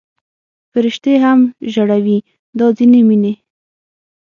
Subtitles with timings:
[0.71, 1.39] فرشتې هم
[1.73, 2.17] ژړوي
[2.57, 3.33] دا ځینې مینې